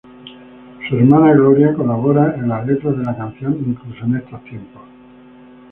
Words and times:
Su 0.89 0.97
hermana 0.97 1.31
Gloria 1.33 1.75
colabora 1.75 2.33
en 2.35 2.49
las 2.49 2.65
letras 2.65 2.97
de 2.97 3.03
la 3.03 3.15
canción 3.15 3.53
"Incluso 3.63 4.03
en 4.05 4.15
estos 4.15 4.43
tiempos". 4.45 4.81